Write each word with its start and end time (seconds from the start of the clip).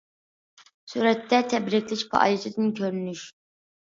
سۈرەتتە: 0.93 1.41
تەبرىكلەش 1.51 2.01
پائالىيىتىدىن 2.13 2.73
كۆرۈنۈش. 2.81 3.27